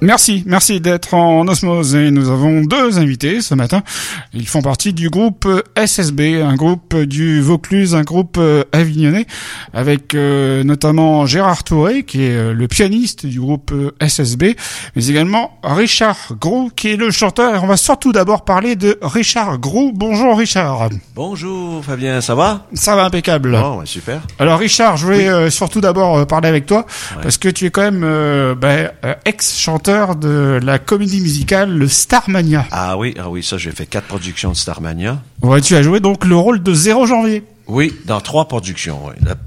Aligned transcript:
Merci, 0.00 0.44
merci 0.46 0.80
d'être 0.80 1.14
en 1.14 1.48
osmose 1.48 1.96
et 1.96 2.12
nous 2.12 2.30
avons 2.30 2.60
deux 2.60 3.00
invités 3.00 3.40
ce 3.40 3.56
matin. 3.56 3.82
Ils 4.32 4.46
font 4.46 4.62
partie 4.62 4.92
du 4.92 5.10
groupe 5.10 5.48
SSB, 5.74 6.40
un 6.40 6.54
groupe 6.54 6.94
du 6.94 7.40
Vaucluse, 7.40 7.96
un 7.96 8.04
groupe 8.04 8.36
euh, 8.38 8.62
avignonnais, 8.70 9.26
avec 9.74 10.14
euh, 10.14 10.62
notamment 10.62 11.26
Gérard 11.26 11.64
Touré 11.64 12.04
qui 12.04 12.22
est 12.22 12.36
euh, 12.36 12.54
le 12.54 12.68
pianiste 12.68 13.26
du 13.26 13.40
groupe 13.40 13.74
SSB, 14.00 14.54
mais 14.94 15.08
également 15.08 15.58
Richard 15.64 16.34
Grou 16.40 16.70
qui 16.76 16.92
est 16.92 16.96
le 16.96 17.10
chanteur. 17.10 17.56
Et 17.56 17.58
on 17.58 17.66
va 17.66 17.76
surtout 17.76 18.12
d'abord 18.12 18.44
parler 18.44 18.76
de 18.76 19.00
Richard 19.02 19.58
Grou. 19.58 19.90
Bonjour 19.92 20.38
Richard. 20.38 20.90
Bonjour 21.16 21.84
Fabien, 21.84 22.20
ça 22.20 22.36
va? 22.36 22.68
Ça 22.72 22.94
va 22.94 23.04
impeccable. 23.04 23.60
Oh, 23.60 23.80
ouais, 23.80 23.86
super. 23.86 24.20
Alors 24.38 24.60
Richard, 24.60 24.96
je 24.96 25.06
voulais 25.06 25.50
surtout 25.50 25.80
d'abord 25.80 26.24
parler 26.28 26.48
avec 26.48 26.66
toi 26.66 26.86
parce 27.20 27.36
que 27.36 27.48
tu 27.48 27.66
es 27.66 27.70
quand 27.70 27.82
même 27.82 28.54
ben, 28.54 28.92
ex-chanteur 29.24 29.87
de 29.88 30.60
la 30.62 30.78
comédie 30.78 31.20
musicale 31.20 31.70
le 31.70 31.88
Starmania. 31.88 32.66
Ah 32.70 32.98
oui, 32.98 33.14
ah 33.18 33.30
oui, 33.30 33.42
ça 33.42 33.56
j'ai 33.56 33.70
fait 33.70 33.86
quatre 33.86 34.06
productions 34.06 34.50
de 34.50 34.56
Starmania. 34.56 35.22
Ouais, 35.40 35.62
tu 35.62 35.76
as 35.76 35.82
joué 35.82 36.00
donc 36.00 36.26
le 36.26 36.36
rôle 36.36 36.62
de 36.62 36.74
0 36.74 37.06
janvier? 37.06 37.42
Oui, 37.66 37.94
dans 38.04 38.20
trois 38.20 38.48
productions. 38.48 39.00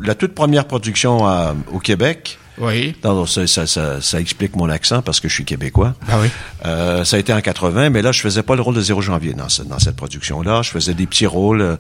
La, 0.04 0.16
toute 0.16 0.34
première 0.34 0.66
production 0.66 1.26
au 1.72 1.80
Québec. 1.80 2.40
Oui. 2.58 2.96
ça, 3.02 3.48
ça, 3.48 3.66
ça, 3.66 4.02
ça, 4.02 4.20
explique 4.20 4.56
mon 4.56 4.70
accent 4.70 5.02
parce 5.02 5.20
que 5.20 5.28
je 5.28 5.34
suis 5.34 5.46
québécois. 5.46 5.96
Ah 6.08 6.18
oui. 6.22 6.28
Euh, 6.66 7.04
ça 7.04 7.16
a 7.16 7.20
été 7.20 7.34
en 7.34 7.42
80, 7.42 7.90
mais 7.90 8.02
là, 8.02 8.12
je 8.12 8.22
faisais 8.22 8.44
pas 8.44 8.56
le 8.56 8.62
rôle 8.62 8.76
de 8.76 8.82
0 8.82 9.02
janvier 9.02 9.34
dans, 9.34 9.48
dans 9.66 9.80
cette 9.80 9.96
production-là. 9.96 10.62
Je 10.62 10.70
faisais 10.70 10.94
des 10.94 11.08
petits 11.08 11.26
rôles. 11.26 11.78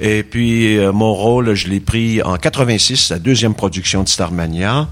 Et 0.00 0.22
puis, 0.22 0.78
euh, 0.78 0.92
mon 0.92 1.12
rôle, 1.12 1.54
je 1.54 1.68
l'ai 1.68 1.80
pris 1.80 2.22
en 2.22 2.36
86, 2.36 3.10
la 3.10 3.18
deuxième 3.18 3.54
production 3.54 4.02
de 4.02 4.08
Starmania 4.08 4.88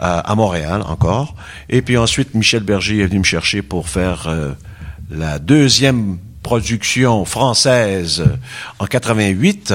à, 0.00 0.34
Montréal 0.34 0.82
encore. 0.86 1.34
Et 1.68 1.82
puis 1.82 1.96
ensuite, 1.96 2.34
Michel 2.34 2.62
Berger 2.62 3.00
est 3.00 3.06
venu 3.06 3.18
me 3.20 3.24
chercher 3.24 3.62
pour 3.62 3.88
faire 3.88 4.26
euh, 4.26 4.52
la 5.10 5.38
deuxième 5.38 6.18
production 6.42 7.24
française 7.26 8.24
en 8.78 8.86
88 8.86 9.74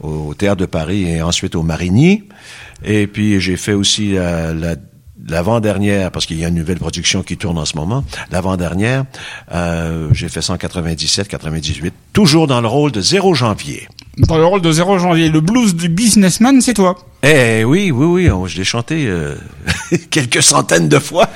au 0.00 0.34
Théâtre 0.34 0.60
de 0.60 0.66
Paris 0.66 1.08
et 1.08 1.22
ensuite 1.22 1.54
au 1.54 1.62
Marigny. 1.62 2.24
Et 2.84 3.06
puis 3.06 3.40
j'ai 3.40 3.56
fait 3.56 3.72
aussi 3.72 4.12
la, 4.12 4.52
l'avant-dernière, 5.28 6.10
parce 6.10 6.26
qu'il 6.26 6.38
y 6.38 6.44
a 6.44 6.48
une 6.48 6.54
nouvelle 6.54 6.78
production 6.78 7.22
qui 7.22 7.36
tourne 7.36 7.58
en 7.58 7.64
ce 7.64 7.76
moment, 7.76 8.04
l'avant-dernière, 8.30 9.04
euh, 9.52 10.08
j'ai 10.12 10.28
fait 10.28 10.42
197, 10.42 11.28
98, 11.28 11.94
toujours 12.12 12.46
dans 12.46 12.60
le 12.60 12.68
rôle 12.68 12.92
de 12.92 13.00
0 13.00 13.34
janvier. 13.34 13.88
Dans 14.16 14.36
le 14.36 14.44
rôle 14.44 14.62
de 14.62 14.72
0 14.72 14.98
janvier, 14.98 15.28
le 15.28 15.40
blues 15.40 15.74
du 15.74 15.88
businessman, 15.88 16.60
c'est 16.60 16.74
toi 16.74 16.96
eh 17.20 17.64
oui, 17.64 17.90
oui, 17.90 18.28
oui, 18.30 18.48
je 18.48 18.58
l'ai 18.58 18.64
chanté 18.64 19.06
euh, 19.08 19.34
quelques 20.10 20.40
centaines 20.40 20.88
de 20.88 21.00
fois. 21.00 21.28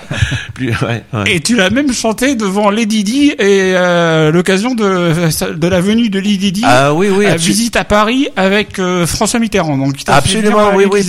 Et 1.27 1.41
tu 1.41 1.57
l'as 1.57 1.71
même 1.71 1.93
chanté 1.93 2.37
devant 2.37 2.71
Lady 2.71 3.03
Di 3.03 3.31
et 3.31 3.37
euh, 3.75 4.31
l'occasion 4.31 4.77
de, 4.77 5.53
de 5.55 5.67
la 5.67 5.81
venue 5.81 6.09
de 6.09 6.21
Lady 6.21 6.53
Di 6.53 6.63
ah, 6.65 6.95
oui, 6.95 7.09
oui, 7.11 7.27
à 7.27 7.37
visite 7.37 7.75
à 7.75 7.83
Paris 7.83 8.29
avec 8.37 8.79
euh, 8.79 9.07
François 9.07 9.41
Mitterrand. 9.41 9.77
Donc, 9.77 9.97
absolument, 10.07 10.71
oui, 10.77 10.85
oui. 10.91 11.05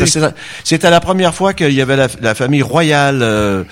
C'était 0.63 0.89
la 0.89 0.99
première 0.99 1.35
fois 1.35 1.53
qu'il 1.53 1.73
y 1.73 1.81
avait 1.81 1.97
la, 1.97 2.07
la 2.19 2.33
famille 2.33 2.63
royale. 2.63 3.19
Euh, 3.21 3.63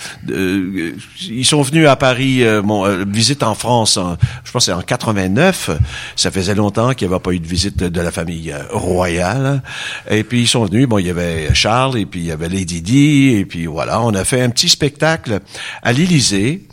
ils 1.27 1.45
sont 1.45 1.63
venus 1.63 1.87
à 1.87 1.95
Paris, 1.95 2.43
bon, 2.63 2.85
visite 3.07 3.41
en 3.41 3.55
France. 3.55 3.97
je 4.43 4.51
pense 4.51 4.65
c'est 4.65 4.73
en 4.73 4.81
89. 4.81 5.71
Ça 6.15 6.29
faisait 6.29 6.53
longtemps 6.53 6.93
qu'il 6.93 7.07
n'y 7.07 7.13
avait 7.13 7.23
pas 7.23 7.31
eu 7.31 7.39
de 7.39 7.47
visite 7.47 7.77
de 7.77 8.01
la 8.01 8.11
famille 8.11 8.53
royale. 8.69 9.63
Et 10.11 10.23
puis 10.23 10.41
ils 10.41 10.47
sont 10.47 10.65
venus 10.65 10.87
bon, 10.91 10.99
il 10.99 11.07
y 11.07 11.09
avait 11.09 11.53
Charles 11.53 11.97
et 11.97 12.05
puis 12.05 12.19
il 12.19 12.25
y 12.25 12.31
avait 12.31 12.49
Lady 12.49 12.81
Di 12.81 13.29
et 13.37 13.45
puis 13.45 13.65
voilà, 13.65 14.01
on 14.01 14.13
a 14.13 14.25
fait 14.25 14.41
un 14.41 14.49
petit 14.49 14.67
spectacle 14.67 15.39
à 15.81 15.93
l'Élysée. 15.93 16.67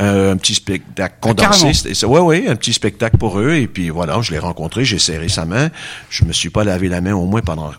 Euh, 0.00 0.32
un 0.32 0.36
petit 0.36 0.54
spectacle 0.54 1.14
condensé. 1.20 2.04
Ouais, 2.06 2.20
ouais, 2.20 2.48
un 2.48 2.56
petit 2.56 2.72
spectacle 2.72 3.18
pour 3.18 3.38
eux. 3.38 3.54
Et 3.54 3.66
puis 3.66 3.88
voilà, 3.88 4.20
je 4.20 4.32
l'ai 4.32 4.38
rencontré, 4.38 4.84
j'ai 4.84 4.98
serré 4.98 5.28
sa 5.28 5.44
main. 5.44 5.70
Je 6.10 6.24
me 6.24 6.32
suis 6.32 6.50
pas 6.50 6.64
lavé 6.64 6.88
la 6.88 7.00
main 7.00 7.14
au 7.14 7.24
moins 7.24 7.40
pendant 7.40 7.72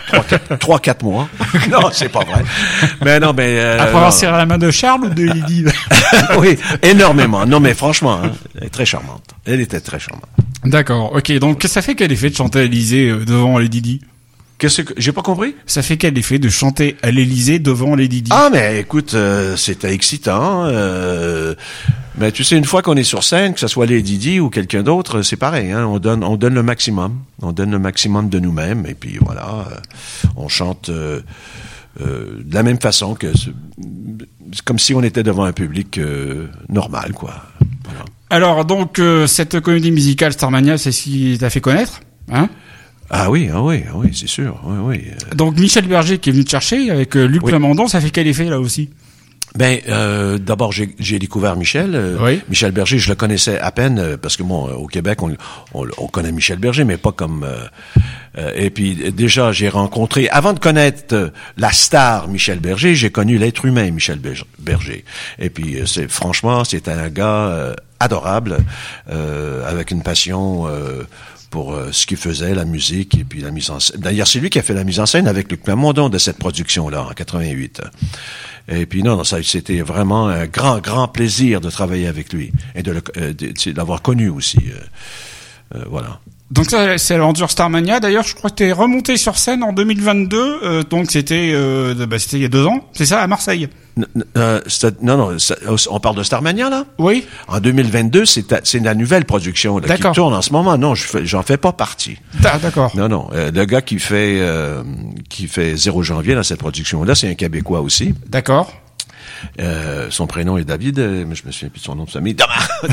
trois, 0.60 0.80
quatre 0.80 1.02
mois. 1.04 1.28
non, 1.70 1.90
c'est 1.92 2.08
pas 2.08 2.24
vrai. 2.24 2.42
Mais 3.02 3.20
non, 3.20 3.32
mais 3.34 3.58
euh, 3.58 3.78
après 3.78 3.96
avoir 3.96 4.12
serré 4.12 4.36
la 4.36 4.46
main 4.46 4.58
de 4.58 4.70
Charles 4.70 5.04
ou 5.04 5.08
de 5.10 5.22
Lydie. 5.22 5.64
oui, 6.38 6.58
énormément. 6.82 7.44
Non, 7.46 7.60
mais 7.60 7.74
franchement, 7.74 8.20
hein, 8.22 8.32
elle 8.58 8.64
est 8.64 8.70
très 8.70 8.86
charmante. 8.86 9.24
Elle 9.44 9.60
était 9.60 9.80
très 9.80 9.98
charmante. 9.98 10.30
D'accord. 10.64 11.12
Ok. 11.14 11.32
Donc, 11.38 11.58
que 11.58 11.68
ça 11.68 11.82
fait 11.82 11.94
qu'elle 11.94 12.12
ait 12.12 12.16
fait 12.16 12.30
de 12.30 12.36
chanter 12.36 12.60
à 12.60 12.62
l'Élysée 12.62 13.10
euh, 13.10 13.24
devant 13.24 13.58
Lady 13.58 13.82
Di? 13.82 14.00
Qu'est-ce 14.62 14.82
que 14.82 14.94
j'ai 14.96 15.10
pas 15.10 15.22
compris? 15.22 15.56
Ça 15.66 15.82
fait 15.82 15.96
quel 15.96 16.16
effet 16.16 16.38
de 16.38 16.48
chanter 16.48 16.96
à 17.02 17.10
l'Élysée 17.10 17.58
devant 17.58 17.96
les 17.96 18.06
Didi 18.06 18.30
Ah 18.32 18.48
mais 18.52 18.78
écoute, 18.78 19.14
euh, 19.14 19.56
c'était 19.56 19.92
excitant. 19.92 20.66
Euh, 20.66 21.56
mais 22.16 22.30
tu 22.30 22.44
sais, 22.44 22.56
une 22.56 22.64
fois 22.64 22.80
qu'on 22.80 22.94
est 22.94 23.02
sur 23.02 23.24
scène, 23.24 23.54
que 23.54 23.58
ce 23.58 23.66
soit 23.66 23.86
les 23.86 24.02
Didi 24.02 24.38
ou 24.38 24.50
quelqu'un 24.50 24.84
d'autre, 24.84 25.22
c'est 25.22 25.34
pareil. 25.34 25.72
Hein, 25.72 25.86
on 25.86 25.98
donne, 25.98 26.22
on 26.22 26.36
donne 26.36 26.54
le 26.54 26.62
maximum. 26.62 27.18
On 27.40 27.50
donne 27.50 27.72
le 27.72 27.80
maximum 27.80 28.28
de 28.28 28.38
nous-mêmes 28.38 28.86
et 28.86 28.94
puis 28.94 29.18
voilà, 29.20 29.66
euh, 29.68 29.74
on 30.36 30.46
chante 30.46 30.88
de 30.92 31.24
la 32.52 32.62
même 32.62 32.78
façon 32.78 33.16
que 33.16 33.32
comme 34.64 34.78
si 34.78 34.94
on 34.94 35.02
était 35.02 35.24
devant 35.24 35.42
un 35.42 35.52
public 35.52 35.98
normal, 36.68 37.14
quoi. 37.14 37.34
Alors 38.30 38.64
donc 38.64 39.00
cette 39.26 39.58
comédie 39.58 39.90
musicale 39.90 40.32
Starmania, 40.32 40.78
c'est 40.78 40.92
ce 40.92 41.02
qui 41.02 41.36
t'a 41.40 41.50
fait 41.50 41.60
connaître, 41.60 41.98
hein? 42.30 42.48
Ah 43.14 43.30
oui, 43.30 43.50
ah 43.52 43.62
oui, 43.62 43.84
ah 43.88 43.92
oui, 43.94 44.08
c'est 44.14 44.26
sûr. 44.26 44.58
Oui, 44.64 44.78
oui. 44.80 45.36
Donc 45.36 45.58
Michel 45.58 45.86
Berger 45.86 46.18
qui 46.18 46.30
est 46.30 46.32
venu 46.32 46.44
te 46.44 46.50
chercher 46.50 46.90
avec 46.90 47.14
euh, 47.14 47.26
Luc 47.26 47.42
oui. 47.44 47.52
ça 47.88 48.00
fait 48.00 48.10
quel 48.10 48.26
effet 48.26 48.46
là 48.46 48.58
aussi? 48.58 48.88
Ben, 49.54 49.80
euh, 49.88 50.38
d'abord, 50.38 50.72
j'ai 50.72 51.18
découvert 51.18 51.56
Michel. 51.56 51.94
Euh, 51.94 52.38
Michel 52.48 52.72
Berger, 52.72 52.98
je 52.98 53.10
le 53.10 53.14
connaissais 53.14 53.58
à 53.58 53.70
peine 53.70 53.98
euh, 53.98 54.16
parce 54.16 54.36
que 54.36 54.42
bon, 54.42 54.68
au 54.70 54.86
Québec, 54.86 55.22
on, 55.22 55.36
on, 55.74 56.06
connaît 56.06 56.32
Michel 56.32 56.58
Berger, 56.58 56.84
mais 56.84 56.96
pas 56.96 57.12
comme. 57.12 57.46
et 58.54 58.70
puis 58.70 59.12
déjà, 59.12 59.52
j'ai 59.52 59.68
rencontré, 59.68 60.28
avant 60.30 60.54
de 60.54 60.58
connaître 60.58 61.32
la 61.58 61.70
star 61.72 62.28
Michel 62.28 62.60
Berger, 62.60 62.94
j'ai 62.94 63.10
connu 63.10 63.36
l'être 63.36 63.66
humain 63.66 63.90
Michel 63.90 64.20
Berger. 64.58 65.04
Et 65.38 65.50
puis, 65.50 65.78
c'est 65.86 66.10
franchement, 66.10 66.64
c'est 66.64 66.88
un 66.88 67.08
gars 67.10 67.74
adorable, 68.00 68.58
avec 69.08 69.90
une 69.90 70.02
passion 70.02 70.66
pour 71.52 71.74
euh, 71.74 71.92
ce 71.92 72.06
qu'il 72.06 72.16
faisait, 72.16 72.54
la 72.54 72.64
musique 72.64 73.14
et 73.18 73.24
puis 73.24 73.42
la 73.42 73.50
mise 73.50 73.70
en 73.70 73.78
scène. 73.78 74.00
D'ailleurs, 74.00 74.26
c'est 74.26 74.40
lui 74.40 74.48
qui 74.48 74.58
a 74.58 74.62
fait 74.62 74.72
la 74.72 74.84
mise 74.84 74.98
en 74.98 75.06
scène 75.06 75.28
avec 75.28 75.50
Luc 75.50 75.62
Plamondon 75.62 76.08
de 76.08 76.16
cette 76.16 76.38
production-là, 76.38 77.04
en 77.04 77.12
88. 77.12 77.82
Et 78.68 78.86
puis 78.86 79.02
non, 79.02 79.16
non 79.16 79.24
ça 79.24 79.42
c'était 79.42 79.82
vraiment 79.82 80.28
un 80.28 80.46
grand, 80.46 80.78
grand 80.80 81.08
plaisir 81.08 81.60
de 81.60 81.68
travailler 81.68 82.06
avec 82.06 82.32
lui 82.32 82.52
et 82.74 82.82
de 82.82 83.02
euh, 83.18 83.34
l'avoir 83.76 84.00
connu 84.00 84.30
aussi. 84.30 84.60
Euh, 85.74 85.84
voilà. 85.90 86.20
Donc 86.52 86.66
ça, 86.66 86.98
c'est 86.98 87.16
l'Endure 87.16 87.50
Starmania. 87.50 87.98
D'ailleurs, 87.98 88.24
je 88.24 88.34
crois 88.34 88.50
que 88.50 88.56
tu 88.56 88.64
es 88.64 88.72
remonté 88.72 89.16
sur 89.16 89.38
scène 89.38 89.62
en 89.62 89.72
2022. 89.72 90.60
Euh, 90.62 90.82
donc 90.82 91.10
c'était, 91.10 91.52
euh, 91.54 92.06
bah, 92.06 92.18
c'était 92.18 92.36
il 92.36 92.42
y 92.42 92.44
a 92.44 92.48
deux 92.48 92.66
ans. 92.66 92.86
C'est 92.92 93.06
ça, 93.06 93.22
à 93.22 93.26
Marseille. 93.26 93.70
Euh, 94.36 94.60
non, 95.00 95.16
non, 95.16 95.36
on 95.90 96.00
parle 96.00 96.16
de 96.16 96.22
Starmania 96.22 96.68
là? 96.68 96.84
Oui. 96.98 97.26
En 97.48 97.60
2022, 97.60 98.26
c'est 98.26 98.54
c'est 98.64 98.80
la 98.80 98.94
nouvelle 98.94 99.24
production 99.24 99.78
là, 99.78 99.96
qui 99.96 100.12
tourne 100.12 100.34
en 100.34 100.42
ce 100.42 100.52
moment. 100.52 100.76
Non, 100.76 100.94
je 100.94 101.24
j'en 101.24 101.42
fais 101.42 101.58
pas 101.58 101.72
partie. 101.72 102.18
D'accord. 102.40 102.92
Non, 102.96 103.08
non. 103.08 103.28
le 103.32 103.64
gars 103.64 103.82
qui 103.82 103.98
fait 103.98 104.40
qui 105.28 105.46
fait 105.46 105.76
0 105.76 106.02
janvier 106.02 106.34
dans 106.34 106.42
cette 106.42 106.58
production 106.58 107.04
là, 107.04 107.14
c'est 107.14 107.28
un 107.28 107.34
Québécois 107.34 107.82
aussi. 107.82 108.14
D'accord. 108.28 108.72
Euh, 109.60 110.08
son 110.10 110.26
prénom 110.26 110.56
est 110.58 110.64
David, 110.64 110.98
euh, 110.98 111.24
mais 111.26 111.34
je 111.34 111.46
me 111.46 111.52
souviens 111.52 111.68
plus 111.68 111.80
de 111.80 111.84
son 111.84 111.94
nom 111.94 112.04
de 112.04 112.10
famille. 112.10 112.36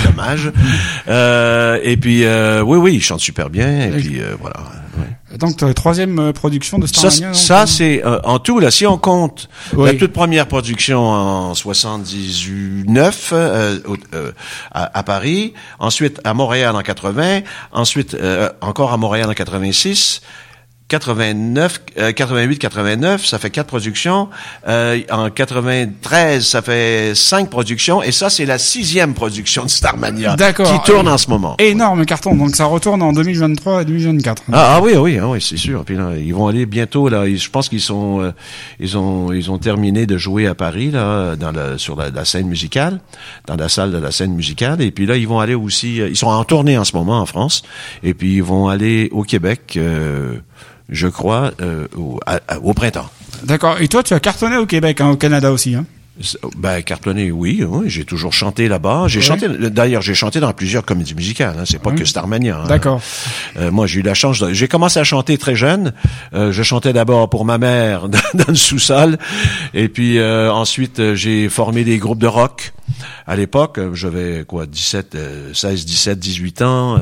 Dommage. 0.05 0.51
euh, 1.07 1.79
et 1.83 1.97
puis, 1.97 2.25
euh, 2.25 2.61
oui, 2.61 2.77
oui, 2.77 2.95
il 2.95 3.01
chante 3.01 3.19
super 3.19 3.49
bien. 3.49 3.87
Et 3.87 3.91
puis, 3.91 4.19
euh, 4.19 4.35
voilà. 4.39 4.57
Ouais. 4.97 5.37
Donc, 5.37 5.57
troisième 5.75 6.33
production 6.33 6.79
de 6.79 6.87
Starmania. 6.87 7.33
Ça, 7.33 7.65
ça 7.65 7.67
c'est 7.67 8.03
en 8.03 8.39
tout 8.39 8.59
là. 8.59 8.71
Si 8.71 8.85
on 8.87 8.97
compte 8.97 9.47
la 9.77 9.93
toute 9.93 10.11
première 10.11 10.47
production 10.47 11.07
en 11.07 11.53
79 11.53 13.33
à, 13.33 14.97
à, 14.97 15.03
Paris, 15.03 15.53
ensuite 15.77 16.19
à 16.23 16.33
Montréal 16.33 16.75
en 16.75 16.81
80, 16.81 17.41
ensuite 17.71 18.17
encore 18.61 18.91
à 18.91 18.97
Montréal 18.97 19.29
en 19.29 19.33
86. 19.33 20.21
89, 20.89 21.81
88, 22.15 22.57
89, 22.57 23.25
ça 23.25 23.39
fait 23.39 23.51
quatre 23.51 23.67
productions. 23.67 24.27
Euh, 24.67 24.99
en 25.11 25.29
93, 25.29 26.45
ça 26.45 26.61
fait 26.61 27.13
cinq 27.15 27.49
productions. 27.49 28.01
Et 28.01 28.11
ça, 28.11 28.29
c'est 28.29 28.45
la 28.45 28.57
sixième 28.57 29.13
production 29.13 29.63
de 29.63 29.69
Starmania 29.69 30.35
qui 30.35 30.79
tourne 30.85 31.07
en 31.07 31.17
ce 31.17 31.29
moment. 31.29 31.55
Énorme 31.59 32.05
carton. 32.05 32.35
Donc 32.35 32.55
ça 32.55 32.65
retourne 32.65 33.01
en 33.01 33.13
2023 33.13 33.83
et 33.83 33.85
2024. 33.85 34.43
Ah, 34.51 34.75
ah 34.75 34.81
oui, 34.81 34.93
oui, 34.95 35.19
ah 35.21 35.27
oui, 35.27 35.39
c'est 35.41 35.57
sûr. 35.57 35.85
Puis 35.85 35.95
là, 35.95 36.13
ils 36.17 36.33
vont 36.33 36.47
aller 36.47 36.65
bientôt 36.65 37.07
là. 37.07 37.25
Je 37.27 37.49
pense 37.49 37.69
qu'ils 37.69 37.81
sont, 37.81 38.21
euh, 38.21 38.31
ils 38.79 38.97
ont, 38.97 39.31
ils 39.31 39.51
ont 39.51 39.59
terminé 39.59 40.07
de 40.07 40.17
jouer 40.17 40.47
à 40.47 40.55
Paris 40.55 40.89
là, 40.89 41.35
dans 41.35 41.51
la, 41.51 41.77
sur 41.77 41.95
la, 41.95 42.25
scène 42.25 42.47
musicale, 42.47 42.99
dans 43.45 43.55
la 43.55 43.69
salle 43.69 43.91
de 43.91 43.97
la 43.99 44.11
scène 44.11 44.33
musicale. 44.33 44.81
Et 44.81 44.89
puis 44.89 45.05
là, 45.05 45.17
ils 45.17 45.27
vont 45.27 45.39
aller 45.39 45.55
aussi. 45.55 46.01
Euh, 46.01 46.09
ils 46.09 46.17
sont 46.17 46.27
en 46.27 46.43
tournée 46.43 46.77
en 46.77 46.83
ce 46.83 46.95
moment 46.95 47.19
en 47.19 47.25
France. 47.27 47.61
Et 48.01 48.15
puis 48.15 48.35
ils 48.35 48.43
vont 48.43 48.69
aller 48.69 49.09
au 49.11 49.21
Québec. 49.23 49.73
Euh, 49.77 50.37
je 50.89 51.07
crois, 51.07 51.51
euh, 51.61 51.87
au, 51.95 52.19
au, 52.63 52.73
printemps. 52.73 53.09
D'accord. 53.43 53.79
Et 53.79 53.87
toi, 53.87 54.03
tu 54.03 54.13
as 54.13 54.19
cartonné 54.19 54.57
au 54.57 54.65
Québec, 54.65 55.01
hein, 55.01 55.09
au 55.09 55.15
Canada 55.15 55.51
aussi. 55.51 55.75
Hein? 55.75 55.85
Ben 56.57 56.81
cartonné, 56.81 57.31
oui, 57.31 57.63
oui 57.65 57.89
j'ai 57.89 58.03
toujours 58.03 58.33
chanté 58.33 58.67
là-bas. 58.67 59.05
J'ai 59.07 59.21
chanté, 59.21 59.47
d'ailleurs, 59.47 60.01
j'ai 60.01 60.13
chanté 60.13 60.41
dans 60.41 60.51
plusieurs 60.51 60.83
comédies 60.83 61.15
musicales. 61.15 61.55
Hein, 61.57 61.63
c'est 61.65 61.81
pas 61.81 61.91
que 61.91 62.03
Starmania. 62.03 62.61
Hein. 62.63 62.67
D'accord. 62.67 63.01
Euh, 63.57 63.71
moi, 63.71 63.87
j'ai 63.87 63.99
eu 63.99 64.03
la 64.03 64.13
chance. 64.13 64.43
J'ai 64.51 64.67
commencé 64.67 64.99
à 64.99 65.05
chanter 65.05 65.37
très 65.37 65.55
jeune. 65.55 65.93
Euh, 66.33 66.51
je 66.51 66.63
chantais 66.63 66.91
d'abord 66.91 67.29
pour 67.29 67.45
ma 67.45 67.57
mère 67.57 68.09
dans, 68.09 68.19
le 68.47 68.55
sous-sol, 68.55 69.17
et 69.73 69.87
puis 69.87 70.17
euh, 70.17 70.51
ensuite 70.51 71.13
j'ai 71.13 71.47
formé 71.47 71.83
des 71.83 71.97
groupes 71.97 72.19
de 72.19 72.27
rock. 72.27 72.73
À 73.27 73.35
l'époque, 73.35 73.79
j'avais 73.93 74.43
quoi, 74.47 74.65
17, 74.65 75.17
16, 75.53 75.85
17, 75.85 76.19
18 76.19 76.61
ans. 76.61 76.99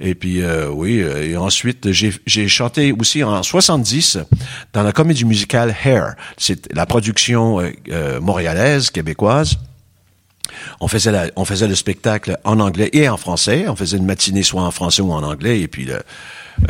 Et 0.00 0.14
puis 0.14 0.42
oui, 0.72 0.98
et 0.98 1.36
ensuite 1.36 1.90
j'ai 1.92 2.48
chanté 2.48 2.92
aussi 2.92 3.22
en 3.22 3.42
70 3.42 4.18
dans 4.72 4.82
la 4.82 4.92
comédie 4.92 5.24
musicale 5.24 5.74
Hair. 5.84 6.14
C'est 6.36 6.72
la 6.74 6.86
production 6.86 7.60
montréalaise 8.20 8.90
québécoise. 8.90 9.58
On 10.80 10.88
faisait, 10.88 11.32
on 11.36 11.44
faisait 11.44 11.68
le 11.68 11.74
spectacle 11.74 12.38
en 12.44 12.60
anglais 12.60 12.90
et 12.92 13.08
en 13.08 13.16
français. 13.16 13.66
On 13.68 13.76
faisait 13.76 13.96
une 13.96 14.04
matinée 14.04 14.42
soit 14.42 14.62
en 14.62 14.70
français 14.70 15.02
ou 15.02 15.12
en 15.12 15.22
anglais, 15.22 15.60
et 15.60 15.68
puis 15.68 15.88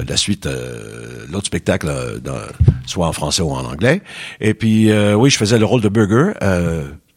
la 0.07 0.17
suite, 0.17 0.47
euh, 0.47 1.27
l'autre 1.31 1.47
spectacle, 1.47 1.89
euh, 1.89 2.19
soit 2.87 3.07
en 3.07 3.13
français 3.13 3.43
ou 3.43 3.51
en 3.51 3.65
anglais. 3.65 4.03
Et 4.41 4.55
puis, 4.55 4.91
euh, 4.91 5.15
oui, 5.15 5.31
je 5.31 5.37
faisais 5.37 5.59
le 5.59 5.65
rôle 5.65 5.81
de 5.81 5.89
Burger 5.89 6.33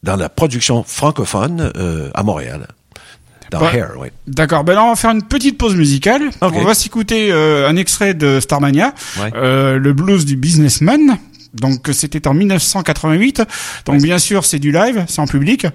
dans 0.06 0.16
la 0.16 0.30
production 0.30 0.84
francophone 0.84 1.72
à 2.13 2.24
Montréal. 2.24 2.68
Dans 3.52 3.62
Hair, 3.69 3.92
oui. 4.00 4.07
D'accord. 4.28 4.63
Ben 4.63 4.78
on 4.80 4.90
va 4.90 4.96
faire 4.96 5.12
une 5.12 5.24
petite 5.24 5.57
pause 5.57 5.75
musicale. 5.75 6.30
On 6.42 6.63
va 6.63 6.74
s'écouter 6.74 7.31
un 7.31 7.75
extrait 7.75 8.13
de 8.13 8.40
Starmania, 8.40 8.94
le 9.34 9.92
blues 9.92 10.25
du 10.25 10.36
businessman. 10.38 11.18
Donc 11.56 11.90
c'était 11.94 12.28
en 12.28 12.34
1988. 12.34 13.44
Donc 13.86 14.02
bien 14.02 14.19
sûr 14.19 14.46
c'est 14.46 14.60
du 14.60 14.72
live, 14.72 15.06
c'est 15.07 15.19
en 15.19 15.28
public. 15.28 15.68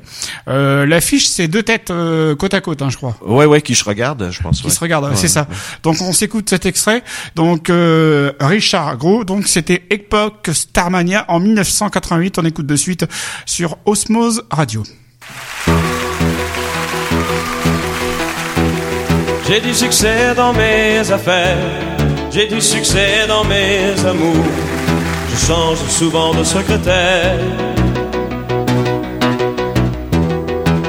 Euh, 0.48 0.86
L'affiche 0.86 1.26
c'est 1.26 1.48
deux 1.48 1.62
têtes 1.62 1.90
euh, 1.90 2.36
côte 2.36 2.54
à 2.54 2.60
côte, 2.60 2.82
hein, 2.82 2.90
je 2.90 2.96
crois. 2.96 3.16
Ouais 3.24 3.46
ouais, 3.46 3.62
qui 3.62 3.74
se 3.74 3.84
regardent, 3.84 4.30
je 4.30 4.42
pense. 4.42 4.60
Qui 4.60 4.70
se 4.70 4.80
regardent, 4.80 5.14
c'est 5.14 5.28
ça. 5.28 5.46
Donc 5.82 6.00
on 6.00 6.12
s'écoute 6.12 6.48
cet 6.48 6.66
extrait. 6.66 7.02
Donc 7.34 7.70
euh, 7.70 8.32
Richard 8.40 8.96
Gros. 8.98 9.24
Donc 9.24 9.46
c'était 9.46 9.84
Epoch 9.90 10.50
Starmania 10.52 11.24
en 11.28 11.40
1988. 11.40 12.38
On 12.38 12.44
écoute 12.44 12.66
de 12.66 12.76
suite 12.76 13.06
sur 13.46 13.78
Osmose 13.86 14.44
Radio. 14.50 14.82
J'ai 19.48 19.60
du 19.60 19.74
succès 19.74 20.32
dans 20.36 20.52
mes 20.52 21.10
affaires, 21.10 21.58
j'ai 22.30 22.46
du 22.46 22.60
succès 22.60 23.26
dans 23.26 23.42
mes 23.44 23.98
amours 24.06 24.46
je 25.30 25.46
change 25.46 25.78
souvent 25.88 26.34
de 26.34 26.44
secrétaire. 26.44 27.38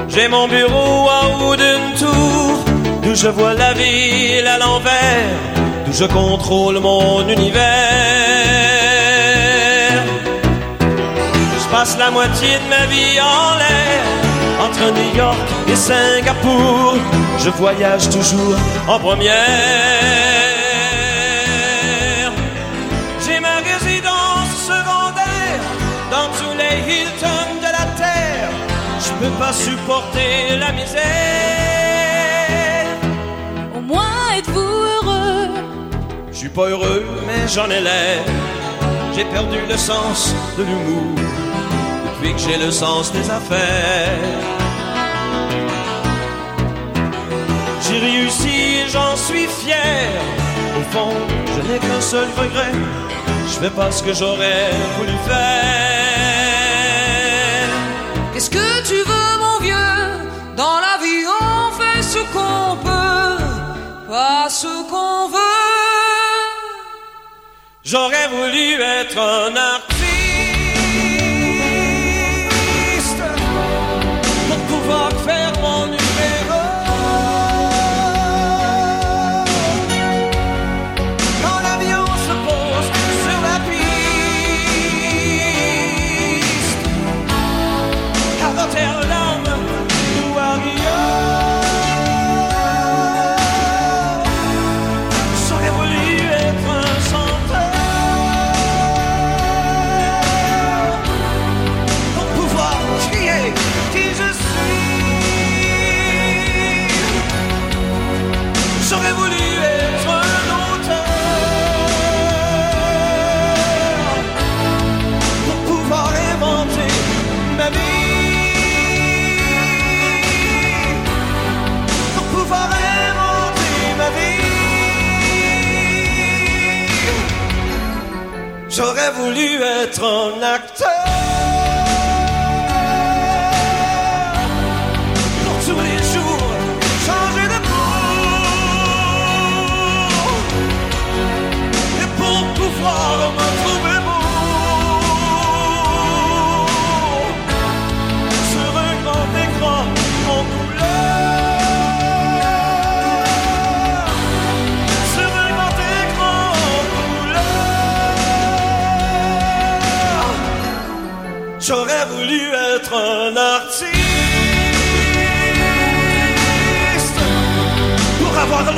J'ai 0.09 0.27
mon 0.27 0.47
bureau 0.47 1.09
en 1.09 1.41
haut 1.41 1.55
d'une 1.55 1.93
tour, 1.97 2.59
d'où 3.01 3.15
je 3.15 3.27
vois 3.27 3.53
la 3.53 3.73
ville 3.73 4.47
à 4.47 4.57
l'envers, 4.57 5.37
d'où 5.85 5.93
je 5.93 6.05
contrôle 6.05 6.79
mon 6.79 7.27
univers. 7.27 7.61
Je 11.61 11.67
passe 11.71 11.97
la 11.97 12.11
moitié 12.11 12.49
de 12.63 12.69
ma 12.69 12.85
vie 12.87 13.19
en 13.21 13.55
l'air, 13.61 14.03
entre 14.65 14.91
New 14.97 15.17
York 15.17 15.37
et 15.71 15.75
Singapour, 15.75 16.95
je 17.39 17.49
voyage 17.49 18.09
toujours 18.09 18.57
en 18.87 18.99
première. 18.99 20.30
Peux 29.21 29.37
pas 29.37 29.53
supporter 29.53 30.57
la 30.57 30.71
misère. 30.71 31.01
Au 33.75 33.81
moins 33.81 34.31
êtes-vous 34.37 34.71
heureux? 34.93 35.49
Je 36.31 36.37
suis 36.37 36.49
pas 36.49 36.67
heureux, 36.69 37.05
mais 37.27 37.47
j'en 37.47 37.69
ai 37.69 37.81
l'air. 37.81 38.23
J'ai 39.15 39.25
perdu 39.25 39.59
le 39.69 39.77
sens 39.77 40.33
de 40.57 40.63
l'humour 40.63 41.15
depuis 42.07 42.33
que 42.33 42.39
j'ai 42.39 42.57
le 42.57 42.71
sens 42.71 43.11
des 43.11 43.29
affaires. 43.29 44.39
J'ai 47.85 47.99
réussi, 47.99 48.89
j'en 48.91 49.15
suis 49.15 49.47
fier. 49.59 50.09
Au 50.79 50.83
fond, 50.93 51.13
je 51.53 51.61
n'ai 51.67 51.79
qu'un 51.79 52.01
seul 52.01 52.27
regret. 52.41 52.73
Je 53.45 53.55
fais 53.61 53.69
pas 53.69 53.91
ce 53.91 54.01
que 54.01 54.13
j'aurais 54.13 54.71
voulu 54.97 55.15
faire. 55.27 55.90
Qu'est-ce 58.41 58.49
que 58.49 58.87
tu 58.87 58.95
veux, 58.95 59.37
mon 59.39 59.59
vieux 59.59 60.25
Dans 60.57 60.79
la 60.79 60.97
vie, 60.97 61.27
on 61.27 61.71
fait 61.79 62.01
ce 62.01 62.17
qu'on 62.33 62.75
peut, 62.77 63.37
pas 64.09 64.49
ce 64.49 64.89
qu'on 64.89 65.27
veut? 65.27 65.37
J'aurais 67.83 68.27
voulu 68.29 68.81
être 68.81 69.19
un 69.19 69.55
artiste 69.55 70.00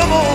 pour 0.05 0.17
avoir 0.17 0.32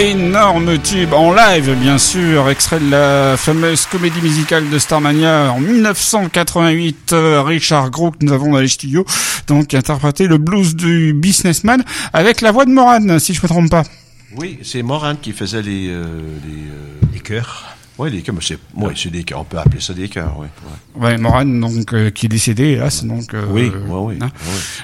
énorme 0.00 0.78
tube 0.78 1.12
en 1.12 1.30
live, 1.34 1.74
bien 1.74 1.98
sûr, 1.98 2.48
extrait 2.48 2.80
de 2.80 2.90
la 2.90 3.36
fameuse 3.36 3.84
comédie 3.84 4.22
musicale 4.22 4.70
de 4.70 4.78
Starmania 4.78 5.52
en 5.52 5.60
1988. 5.60 7.12
Euh, 7.12 7.42
Richard 7.42 7.90
Gros, 7.90 8.10
nous 8.22 8.32
avons 8.32 8.50
dans 8.52 8.60
les 8.60 8.68
studios, 8.68 9.04
donc 9.46 9.74
interprété 9.74 10.26
le 10.26 10.38
blues 10.38 10.74
du 10.74 11.12
businessman 11.12 11.84
avec 12.14 12.40
la 12.40 12.50
voix 12.50 12.64
de 12.64 12.70
Moran, 12.70 13.18
si 13.18 13.34
je 13.34 13.42
me 13.42 13.48
trompe 13.48 13.70
pas. 13.70 13.82
Oui, 14.36 14.58
c'est 14.62 14.82
Moran 14.82 15.16
qui 15.20 15.32
faisait 15.32 15.60
les, 15.60 15.88
euh, 15.90 16.04
les, 16.46 17.12
les 17.12 17.20
chœurs. 17.20 17.76
Oui, 18.00 18.10
les 18.10 18.22
cœurs, 18.22 18.34
c'est 18.40 18.58
ouais, 18.76 18.94
des 19.10 19.24
cœurs. 19.24 19.40
On 19.40 19.44
peut 19.44 19.58
appeler 19.58 19.78
ça 19.82 19.92
des 19.92 20.08
cœurs, 20.08 20.34
oui. 20.38 20.46
Ouais, 20.96 21.08
ouais 21.08 21.18
Moran, 21.18 21.44
donc 21.44 21.92
euh, 21.92 22.08
qui 22.08 22.24
est 22.24 22.28
décédé, 22.30 22.68
hélas, 22.68 23.04
donc. 23.04 23.34
Euh, 23.34 23.44
oui, 23.50 23.70
oui, 23.88 24.14
hein. 24.22 24.30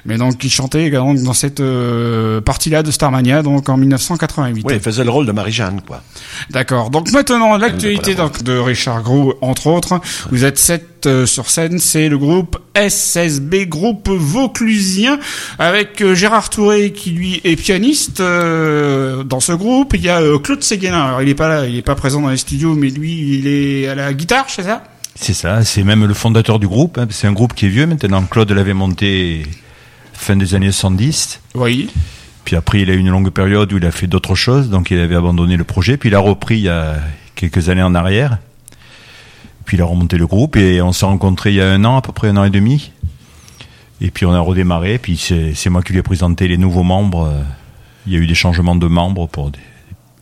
Mais 0.05 0.19
donc 0.19 0.37
qui 0.37 0.51
chantait 0.51 0.85
également 0.85 1.15
dans 1.15 1.33
cette 1.33 1.61
euh, 1.61 2.43
partie-là 2.43 2.83
de 2.83 2.91
Starmania, 2.91 3.43
donc 3.43 3.71
en 3.71 3.79
1988. 3.79 4.65
Oui, 4.67 4.75
il 4.75 4.81
faisait 4.81 5.03
le 5.03 5.09
rôle 5.09 5.25
de 5.25 5.33
Marie-Jeanne, 5.33 5.81
quoi. 5.81 6.03
D'accord. 6.51 6.91
Donc 6.91 7.11
maintenant 7.11 7.57
l'actualité 7.57 8.15
de 8.15 8.59
Richard 8.59 9.03
Gros, 9.03 9.35
entre 9.41 9.69
autres. 9.69 9.99
Vous 10.31 10.45
êtes 10.45 10.59
sept 10.59 10.96
sur 11.27 11.51
scène, 11.51 11.79
c'est 11.79 12.09
le 12.09 12.19
groupe 12.19 12.59
SSB, 12.75 13.67
groupe 13.67 14.09
vauclusien, 14.09 15.19
avec 15.59 16.05
Gérard 16.15 16.51
Touré 16.51 16.93
qui 16.93 17.11
lui 17.11 17.41
est 17.45 17.57
pianiste 17.57 18.21
dans 18.21 19.41
ce 19.41 19.53
groupe. 19.53 19.95
Il 19.95 20.03
y 20.03 20.09
a 20.09 20.21
Claude 20.39 20.63
Séguénin. 20.63 21.05
Alors 21.05 21.23
il 21.23 21.29
est 21.29 21.35
pas 21.35 21.49
là, 21.49 21.67
il 21.67 21.77
est 21.77 21.83
pas 21.83 21.95
présent 21.95 22.21
dans 22.21 22.31
les 22.31 22.37
studios, 22.37 22.75
mais 22.75 22.89
lui 22.89 23.39
il 23.39 23.47
est 23.47 23.89
à 23.89 23.95
la 23.95 24.13
guitare, 24.15 24.47
c'est 24.49 24.63
ça? 24.63 24.85
C'est 25.19 25.33
ça, 25.33 25.65
c'est 25.65 25.83
même 25.83 26.05
le 26.05 26.13
fondateur 26.15 26.59
du 26.59 26.69
groupe. 26.69 26.99
Hein. 26.99 27.07
C'est 27.11 27.27
un 27.27 27.33
groupe 27.33 27.55
qui 27.55 27.67
est 27.67 27.71
vieux 27.71 27.87
maintenant. 27.87 28.23
Claude 28.25 28.51
l'avait 28.51 28.75
monté 28.75 29.47
fin 30.13 30.37
des 30.37 30.55
années 30.55 30.73
70. 30.73 31.41
Oui. 31.55 31.89
Puis 32.45 32.55
après, 32.55 32.83
il 32.83 32.91
a 32.91 32.95
eu 32.95 32.99
une 32.99 33.09
longue 33.09 33.31
période 33.31 33.73
où 33.73 33.79
il 33.79 33.87
a 33.87 33.91
fait 33.91 34.07
d'autres 34.07 34.35
choses, 34.35 34.69
donc 34.69 34.91
il 34.91 35.01
avait 35.01 35.15
abandonné 35.15 35.57
le 35.57 35.65
projet. 35.65 35.97
Puis 35.97 36.11
il 36.11 36.15
a 36.15 36.19
repris 36.19 36.57
il 36.57 36.65
y 36.65 36.69
a 36.69 36.97
quelques 37.35 37.71
années 37.71 37.83
en 37.83 37.95
arrière. 37.95 38.39
Puis 39.67 39.77
il 39.77 39.83
a 39.83 39.85
remonté 39.85 40.17
le 40.17 40.27
groupe 40.27 40.57
et 40.57 40.81
on 40.81 40.93
s'est 40.93 41.05
rencontrés 41.05 41.51
il 41.51 41.57
y 41.57 41.61
a 41.61 41.69
un 41.71 41.85
an, 41.85 41.99
à 41.99 42.03
peu 42.03 42.13
près 42.13 42.29
un 42.29 42.37
an 42.39 42.45
et 42.45 42.51
demi. 42.51 42.93
Et 44.01 44.11
puis 44.11 44.25
on 44.25 44.33
a 44.33 44.41
redémarré. 44.41 44.99
Puis 44.99 45.19
c'est 45.55 45.71
moi 45.71 45.83
qui 45.83 45.93
lui 45.93 45.99
ai 45.99 46.03
présenté 46.03 46.49
les 46.49 46.57
nouveaux 46.57 46.85
membres. 46.85 47.31
Il 48.07 48.15
y 48.15 48.17
a 48.17 48.19
eu 48.19 48.27
des 48.27 48.35
changements 48.35 48.77
de 48.77 48.87
membres 48.87 49.27
pour 49.27 49.51
des, 49.51 49.59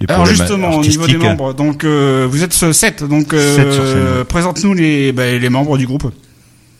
alors 0.09 0.27
justement, 0.27 0.71
au 0.77 0.83
niveau 0.83 1.07
des 1.07 1.17
membres, 1.17 1.55
donc 1.55 1.85
euh, 1.85 2.27
vous 2.29 2.43
êtes 2.43 2.53
7, 2.53 3.05
donc 3.05 3.33
euh, 3.33 4.25
présente-nous 4.25 4.75
les, 4.75 5.13
bah, 5.13 5.31
les 5.33 5.49
membres 5.49 5.79
du 5.79 5.87
groupe. 5.87 6.13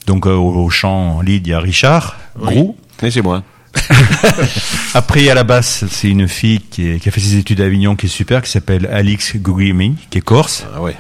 Donc 0.07 0.27
euh, 0.27 0.35
au, 0.35 0.69
chant 0.71 1.21
lead, 1.23 1.47
il 1.47 1.51
y 1.51 1.55
a 1.55 1.61
Richard, 1.61 2.17
Grou. 2.37 2.77
Et 3.03 3.11
c'est 3.11 3.23
moi. 3.23 3.43
Après, 4.95 5.29
à 5.29 5.35
la 5.35 5.45
basse, 5.45 5.85
c'est 5.91 6.09
une 6.09 6.29
fille 6.29 6.61
qui, 6.61 6.93
a 6.93 7.11
fait 7.11 7.21
ses 7.21 7.37
études 7.37 7.61
à 7.61 7.65
Avignon, 7.65 7.97
qui 7.97 8.07
est 8.07 8.09
super, 8.09 8.43
qui 8.43 8.51
s'appelle 8.51 8.87
Alix 8.87 9.37
Guglielmi, 9.37 9.97
qui 10.11 10.19
est 10.19 10.23
corse. 10.23 10.67
Ah 10.75 10.83
ouais. 10.83 10.97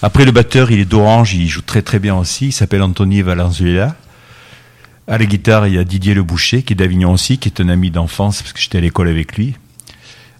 Après, 0.00 0.24
le 0.24 0.30
batteur, 0.30 0.70
il 0.70 0.78
est 0.78 0.84
d'Orange, 0.84 1.34
il 1.34 1.48
joue 1.48 1.62
très 1.62 1.82
très 1.82 1.98
bien 1.98 2.14
aussi, 2.14 2.46
il 2.46 2.52
s'appelle 2.52 2.82
Anthony 2.82 3.22
Valenzuela. 3.22 3.96
À 5.08 5.18
la 5.18 5.26
guitare, 5.26 5.66
il 5.66 5.74
y 5.74 5.78
a 5.78 5.84
Didier 5.84 6.14
Le 6.14 6.22
Boucher, 6.22 6.62
qui 6.62 6.74
est 6.74 6.76
d'Avignon 6.76 7.12
aussi, 7.12 7.38
qui 7.38 7.48
est 7.48 7.60
un 7.60 7.68
ami 7.68 7.90
d'enfance, 7.90 8.42
parce 8.42 8.52
que 8.52 8.60
j'étais 8.60 8.78
à 8.78 8.80
l'école 8.80 9.08
avec 9.08 9.36
lui. 9.36 9.56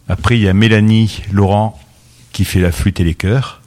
Après, 0.09 0.39
il 0.39 0.43
y 0.43 0.49
a 0.49 0.55
Mélanie 0.55 1.23
Laurent 1.33 1.81
qui 2.33 2.45
fait 2.45 2.61
la 2.61 2.71
flûte 2.71 3.01
et 3.01 3.05
les 3.05 3.15
chœurs. 3.15 3.61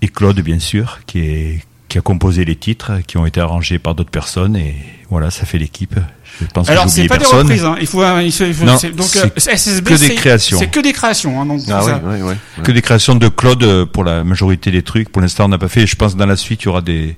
Et 0.00 0.08
Claude, 0.08 0.40
bien 0.40 0.60
sûr, 0.60 1.00
qui, 1.06 1.18
est, 1.18 1.64
qui 1.96 1.98
a 1.98 2.02
composé 2.02 2.44
les 2.44 2.56
titres, 2.56 3.00
qui 3.06 3.16
ont 3.16 3.24
été 3.24 3.40
arrangés 3.40 3.78
par 3.78 3.94
d'autres 3.94 4.10
personnes. 4.10 4.54
Et 4.54 4.74
voilà, 5.08 5.30
ça 5.30 5.46
fait 5.46 5.56
l'équipe. 5.56 5.98
Je 6.42 6.44
pense 6.52 6.68
Alors, 6.68 6.90
c'est 6.90 7.06
pas 7.06 7.16
des 7.16 7.24
reprises. 7.24 7.64
Hein. 7.64 7.76
Il 7.80 7.86
faut, 7.86 8.02
il 8.20 8.30
faut, 8.30 8.64
non, 8.66 8.76
donc 8.94 9.08
SSB, 9.38 9.88
que 9.88 9.98
des 9.98 10.14
créations. 10.14 10.58
C'est 10.58 10.66
que 10.66 10.80
des 10.80 10.92
créations. 10.92 11.40
Hein, 11.40 11.46
donc, 11.46 11.62
ah, 11.70 11.80
oui, 11.82 11.92
oui, 12.20 12.34
oui, 12.58 12.62
Que 12.62 12.70
des 12.70 12.82
créations 12.82 13.14
de 13.14 13.28
Claude 13.28 13.62
euh, 13.62 13.86
pour 13.86 14.04
la 14.04 14.24
majorité 14.24 14.70
des 14.70 14.82
trucs. 14.82 15.08
Pour 15.08 15.22
l'instant, 15.22 15.46
on 15.46 15.48
n'a 15.48 15.56
pas 15.56 15.68
fait. 15.68 15.86
Je 15.86 15.96
pense 15.96 16.12
que 16.12 16.18
dans 16.18 16.26
la 16.26 16.36
suite, 16.36 16.64
il 16.64 16.66
y 16.66 16.68
aura 16.68 16.82
des, 16.82 17.16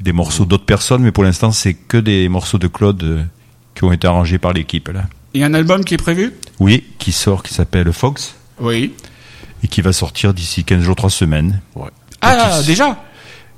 des 0.00 0.12
morceaux 0.12 0.46
d'autres 0.46 0.64
personnes. 0.64 1.02
Mais 1.02 1.12
pour 1.12 1.24
l'instant, 1.24 1.52
c'est 1.52 1.74
que 1.74 1.98
des 1.98 2.30
morceaux 2.30 2.56
de 2.58 2.68
Claude 2.68 3.02
euh, 3.02 3.22
qui 3.74 3.84
ont 3.84 3.92
été 3.92 4.06
arrangés 4.06 4.38
par 4.38 4.54
l'équipe. 4.54 4.88
là. 4.88 5.02
Il 5.34 5.42
y 5.42 5.44
a 5.44 5.46
un 5.46 5.52
album 5.52 5.84
qui 5.84 5.92
est 5.92 5.98
prévu? 5.98 6.32
Oui, 6.58 6.84
qui 6.98 7.12
sort, 7.12 7.42
qui 7.42 7.52
s'appelle 7.52 7.92
Fox. 7.92 8.34
Oui. 8.60 8.94
Et 9.62 9.68
qui 9.68 9.82
va 9.82 9.92
sortir 9.92 10.32
d'ici 10.32 10.64
15 10.64 10.80
jours, 10.80 10.96
3 10.96 11.10
semaines. 11.10 11.60
Ouais. 11.74 11.90
Ah, 12.22 12.62
déjà? 12.62 12.96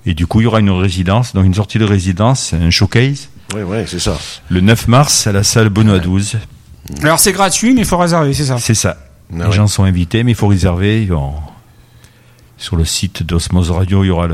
Et 0.09 0.15
du 0.15 0.27
coup, 0.27 0.41
il 0.41 0.45
y 0.45 0.47
aura 0.47 0.61
une 0.61 0.71
résidence, 0.71 1.35
donc 1.35 1.45
une 1.45 1.53
sortie 1.53 1.79
de 1.79 1.85
résidence, 1.85 2.55
un 2.55 2.71
showcase. 2.71 3.29
Oui, 3.55 3.61
oui, 3.63 3.77
c'est 3.87 3.99
ça. 3.99 4.17
Le 4.49 4.63
9 4.63 4.89
mars 4.89 5.27
à 5.27 5.33
la 5.33 5.45
salle 5.45 5.69
Benoît 5.69 5.99
12. 5.99 6.39
Alors 7.03 7.19
c'est 7.19 7.33
gratuit, 7.33 7.75
mais 7.75 7.83
il 7.83 7.87
faut 7.87 7.99
réserver, 7.99 8.33
c'est 8.33 8.47
ça? 8.47 8.57
C'est 8.59 8.73
ça. 8.73 8.97
Ah 9.39 9.49
Les 9.49 9.53
gens 9.53 9.67
sont 9.67 9.85
invités, 9.85 10.25
mais 10.25 10.33
il 10.33 10.35
faut 10.35 10.47
réserver. 10.47 11.07
Sur 12.57 12.77
le 12.77 12.87
site 12.87 13.23
d'Osmose 13.23 13.71
Radio, 13.71 14.03
il 14.03 14.07
y 14.07 14.11
aura 14.11 14.29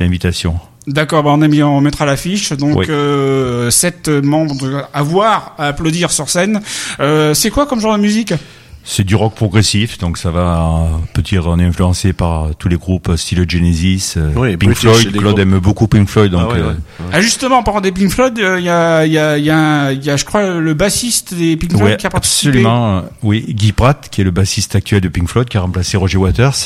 l'invitation. 0.00 0.58
D'accord, 0.88 1.22
bah 1.22 1.30
on, 1.30 1.36
mis, 1.36 1.62
on 1.62 1.80
mettra 1.80 2.06
l'affiche. 2.06 2.52
Donc, 2.54 2.88
euh, 2.88 3.70
sept 3.70 4.08
membres 4.08 4.88
à 4.92 5.02
voir, 5.04 5.54
à 5.58 5.68
applaudir 5.68 6.10
sur 6.10 6.28
scène. 6.28 6.60
Euh, 6.98 7.34
c'est 7.34 7.50
quoi 7.50 7.66
comme 7.66 7.78
genre 7.78 7.96
de 7.96 8.02
musique? 8.02 8.34
C'est 8.82 9.04
du 9.04 9.14
rock 9.14 9.34
progressif, 9.34 9.98
donc 9.98 10.18
ça 10.18 10.30
va, 10.30 10.88
peut 11.12 11.22
dire, 11.22 11.46
on 11.46 11.58
est 11.58 11.64
influencé 11.64 12.12
par 12.12 12.54
tous 12.58 12.68
les 12.68 12.76
groupes 12.76 13.14
style 13.16 13.44
Genesis, 13.48 14.14
euh, 14.16 14.56
Pink 14.56 14.74
Floyd. 14.74 15.16
Claude 15.16 15.38
aime 15.38 15.58
beaucoup 15.58 15.86
Pink 15.86 16.08
Floyd, 16.08 16.32
donc. 16.32 16.52
Ah, 16.54 16.74
ah 17.12 17.20
justement, 17.20 17.62
par 17.62 17.80
des 17.82 17.92
Pink 17.92 18.10
Floyd, 18.10 18.34
il 18.36 18.64
y 18.64 18.68
a, 18.68 19.04
il 19.06 19.12
y 19.12 19.18
a, 19.18 19.36
il 19.36 19.44
y 19.44 19.50
a, 19.50 19.92
y 19.92 20.10
a, 20.10 20.16
je 20.16 20.24
crois, 20.24 20.58
le 20.58 20.74
bassiste 20.74 21.34
des 21.34 21.56
Pink 21.56 21.76
Floyd 21.76 21.98
qui 21.98 22.06
a 22.06 22.10
participé. 22.10 22.48
Absolument, 22.48 23.04
oui, 23.22 23.44
Guy 23.48 23.72
Pratt, 23.72 24.08
qui 24.10 24.22
est 24.22 24.24
le 24.24 24.30
bassiste 24.30 24.74
actuel 24.74 25.00
de 25.00 25.08
Pink 25.08 25.28
Floyd, 25.28 25.48
qui 25.48 25.56
a 25.56 25.60
remplacé 25.60 25.96
Roger 25.96 26.18
Waters, 26.18 26.56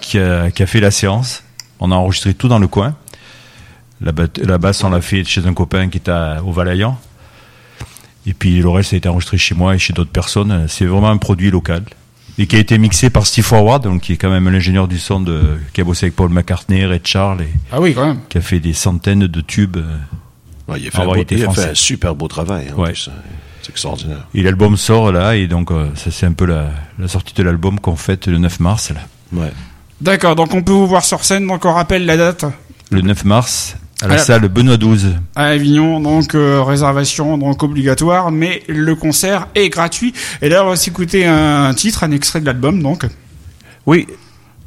qui 0.00 0.18
a, 0.18 0.50
qui 0.50 0.62
a 0.62 0.66
fait 0.66 0.80
la 0.80 0.90
séance. 0.90 1.44
On 1.80 1.92
a 1.92 1.94
enregistré 1.94 2.34
tout 2.34 2.48
dans 2.48 2.58
le 2.58 2.68
coin. 2.68 2.94
La, 4.00 4.58
basse, 4.58 4.84
on 4.84 4.90
l'a 4.90 5.00
fait 5.00 5.24
chez 5.24 5.46
un 5.46 5.54
copain 5.54 5.88
qui 5.88 5.98
était 5.98 6.12
au 6.44 6.52
Valaillan. 6.52 6.98
Et 8.26 8.34
puis 8.34 8.58
le 8.60 8.68
reste 8.68 8.92
a 8.94 8.96
été 8.96 9.08
enregistré 9.08 9.38
chez 9.38 9.54
moi 9.54 9.74
et 9.74 9.78
chez 9.78 9.92
d'autres 9.92 10.10
personnes. 10.10 10.66
C'est 10.68 10.86
vraiment 10.86 11.10
un 11.10 11.18
produit 11.18 11.50
local. 11.50 11.84
Et 12.36 12.46
qui 12.46 12.56
a 12.56 12.58
été 12.58 12.78
mixé 12.78 13.10
par 13.10 13.26
Steve 13.26 13.44
Forward, 13.44 13.84
donc 13.84 14.02
qui 14.02 14.14
est 14.14 14.16
quand 14.16 14.30
même 14.30 14.48
l'ingénieur 14.48 14.88
du 14.88 14.98
son 14.98 15.20
de, 15.20 15.56
qui 15.72 15.80
a 15.80 15.84
bossé 15.84 16.06
avec 16.06 16.16
Paul 16.16 16.30
McCartney, 16.30 16.84
Red 16.84 17.06
Charles. 17.06 17.42
Et, 17.42 17.48
ah 17.70 17.80
oui, 17.80 17.94
quand 17.94 18.06
même. 18.06 18.18
Qui 18.28 18.38
a 18.38 18.40
fait 18.40 18.58
des 18.58 18.72
centaines 18.72 19.28
de 19.28 19.40
tubes. 19.40 19.76
Ouais, 20.66 20.80
il, 20.80 20.88
a 20.88 20.90
fait 20.90 21.02
un, 21.02 21.24
il 21.30 21.44
a 21.44 21.50
fait 21.50 21.70
un 21.70 21.74
super 21.74 22.14
beau 22.14 22.26
travail. 22.26 22.72
Hein, 22.76 22.92
c'est 22.94 23.70
extraordinaire. 23.70 24.26
Et 24.34 24.42
l'album 24.42 24.76
sort 24.76 25.10
là, 25.10 25.36
et 25.36 25.46
donc 25.46 25.70
euh, 25.70 25.88
ça 25.94 26.10
c'est 26.10 26.26
un 26.26 26.32
peu 26.32 26.44
la, 26.44 26.70
la 26.98 27.08
sortie 27.08 27.32
de 27.34 27.42
l'album 27.42 27.80
qu'on 27.80 27.96
fête 27.96 28.26
le 28.26 28.38
9 28.38 28.60
mars. 28.60 28.90
Là. 28.90 29.00
Ouais. 29.32 29.52
D'accord, 30.00 30.36
donc 30.36 30.52
on 30.52 30.62
peut 30.62 30.72
vous 30.72 30.86
voir 30.86 31.04
sur 31.04 31.24
scène, 31.24 31.46
donc 31.46 31.64
on 31.64 31.72
rappelle 31.72 32.04
la 32.04 32.16
date 32.16 32.44
Le 32.90 33.00
9 33.00 33.24
mars 33.24 33.76
à 34.04 34.08
la 34.08 34.18
salle 34.18 34.48
Benoît 34.48 34.76
12. 34.76 35.14
À 35.34 35.46
Avignon, 35.46 36.00
donc 36.00 36.34
euh, 36.34 36.62
réservation 36.62 37.38
donc 37.38 37.62
obligatoire, 37.62 38.30
mais 38.30 38.62
le 38.68 38.94
concert 38.94 39.48
est 39.54 39.68
gratuit. 39.68 40.12
Et 40.42 40.48
là, 40.48 40.64
on 40.64 40.70
va 40.70 40.76
s'écouter 40.76 41.26
un 41.26 41.72
titre, 41.74 42.04
un 42.04 42.12
extrait 42.12 42.40
de 42.40 42.46
l'album, 42.46 42.82
donc. 42.82 43.06
Oui. 43.86 44.06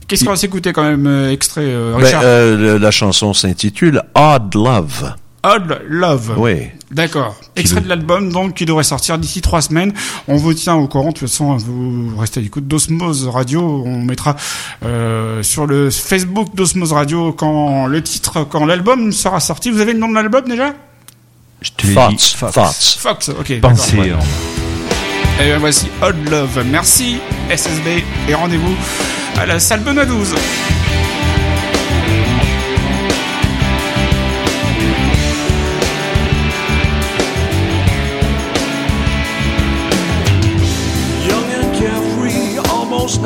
Qu'est-ce 0.07 0.23
qu'on 0.23 0.31
va 0.31 0.37
s'écouter 0.37 0.73
quand 0.73 0.83
même, 0.83 1.05
euh, 1.05 1.31
extrait, 1.31 1.65
euh, 1.65 1.93
ben, 1.97 2.03
Richard? 2.03 2.79
La 2.79 2.91
chanson 2.91 3.33
s'intitule 3.33 4.01
Odd 4.15 4.55
Love. 4.55 5.13
Odd 5.43 5.81
Love. 5.87 6.33
Oui. 6.37 6.69
D'accord. 6.91 7.35
Extrait 7.57 7.81
de 7.81 7.89
l'album, 7.89 8.31
donc, 8.31 8.53
qui 8.55 8.65
devrait 8.65 8.83
sortir 8.83 9.17
d'ici 9.17 9.41
trois 9.41 9.61
semaines. 9.61 9.93
On 10.27 10.37
vous 10.37 10.53
tient 10.53 10.75
au 10.75 10.87
courant. 10.87 11.09
De 11.09 11.13
toute 11.13 11.27
façon, 11.27 11.57
vous 11.57 12.15
restez 12.17 12.39
à 12.39 12.43
l'écoute 12.43 12.67
d'Osmose 12.67 13.27
Radio. 13.27 13.83
On 13.85 14.01
mettra 14.01 14.37
euh, 14.85 15.43
sur 15.43 15.67
le 15.67 15.89
Facebook 15.89 16.55
d'Osmose 16.55 16.93
Radio 16.93 17.33
quand 17.33 17.87
le 17.87 18.01
titre, 18.01 18.45
quand 18.49 18.65
l'album 18.65 19.11
sera 19.11 19.39
sorti. 19.41 19.69
Vous 19.69 19.81
avez 19.81 19.93
le 19.93 19.99
nom 19.99 20.07
de 20.07 20.15
l'album 20.15 20.45
déjà? 20.47 20.73
Je 21.61 21.71
te 21.71 21.87
Fox. 21.87 22.33
Fox. 22.33 22.97
Fox. 22.99 23.29
ok. 23.29 23.59
Pensez. 23.59 23.97
Et 23.97 24.13
eh 25.41 25.45
bien 25.45 25.59
voici 25.59 25.87
Odd 26.01 26.15
Love. 26.29 26.63
Merci 26.71 27.17
SSB 27.49 28.03
et 28.29 28.33
rendez-vous 28.33 28.75
à 29.37 29.45
la 29.45 29.59
salle 29.59 29.81
Benoît 29.81 30.05
12. 30.05 30.35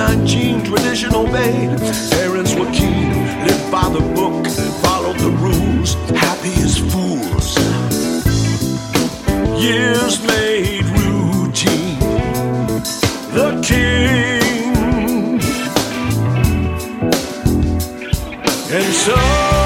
19, 0.08 0.64
tradition 0.64 1.14
obeyed. 1.14 1.78
Parents 2.10 2.56
were 2.56 2.72
keen, 2.72 3.12
lived 3.46 3.72
by 3.72 3.88
the 3.90 4.02
book, 4.16 4.48
followed 4.82 5.20
the 5.20 5.30
rules, 5.30 5.94
happy 6.18 6.54
as 6.64 6.80
fools. 6.92 7.56
Years 9.62 10.20
made 10.26 10.86
routine. 11.06 12.00
The 13.36 13.62
king. 13.64 15.40
And 18.74 18.94
so. 18.94 19.61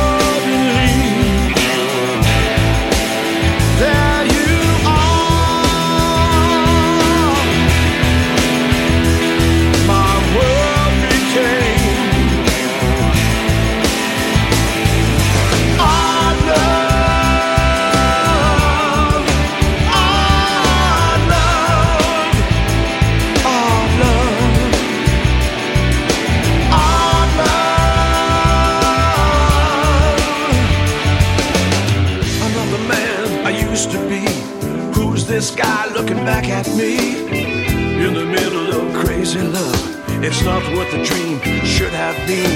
used 33.75 33.91
to 33.91 33.99
be. 34.07 34.23
Who's 34.97 35.27
this 35.27 35.53
guy 35.53 35.93
looking 35.93 36.23
back 36.23 36.47
at 36.47 36.65
me? 36.77 37.25
In 38.05 38.13
the 38.13 38.25
middle 38.25 38.69
of 38.79 38.83
crazy 38.95 39.41
love, 39.41 39.83
it's 40.23 40.41
not 40.43 40.63
what 40.75 40.89
the 40.91 41.03
dream 41.03 41.41
should 41.65 41.91
have 41.91 42.15
been. 42.25 42.55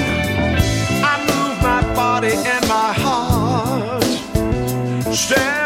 I 1.12 1.14
move 1.30 1.56
my 1.62 1.82
body 1.94 2.32
and 2.52 2.62
my 2.66 2.92
heart. 3.04 4.02
Stand 5.14 5.59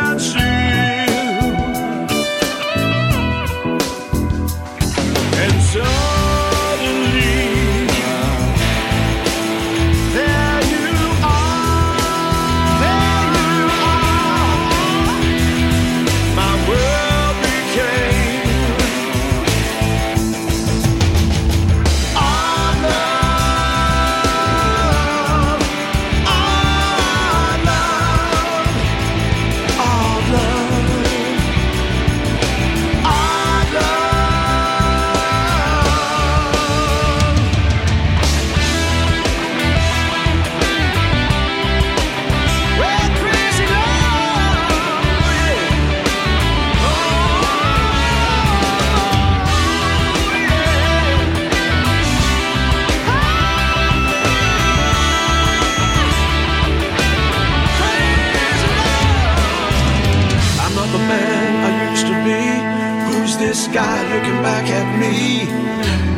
Guy 63.75 64.03
looking 64.15 64.41
back 64.41 64.69
at 64.69 64.87
me? 65.01 65.51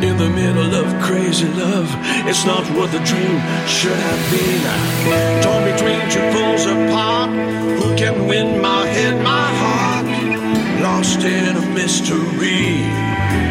In 0.07 0.15
the 0.15 0.29
middle 0.29 0.75
of 0.75 1.01
crazy 1.01 1.47
love, 1.47 1.89
it's 2.29 2.45
not 2.45 2.63
what 2.77 2.91
the 2.91 2.99
dream 2.99 3.41
should 3.65 3.97
have 3.97 4.21
been. 4.29 4.61
Torn 5.41 5.63
between 5.65 5.99
two 6.07 6.21
poles 6.37 6.67
apart, 6.67 7.31
who 7.81 7.95
can 7.95 8.27
win 8.27 8.61
my 8.61 8.85
head, 8.85 9.23
my 9.23 9.47
heart? 9.61 10.05
Lost 10.83 11.21
in 11.21 11.57
a 11.57 11.65
mystery. 11.73 12.85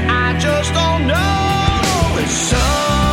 I 0.09 0.39
just 0.39 0.73
don't 0.73 1.09
know. 1.09 2.21
And 2.23 2.31
suddenly, 2.31 3.06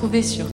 retrouver 0.00 0.22
sur 0.22 0.46